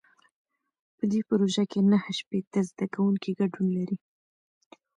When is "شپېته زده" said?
2.19-2.85